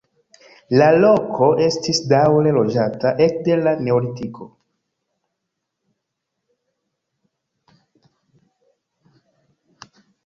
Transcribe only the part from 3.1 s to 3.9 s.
ekde la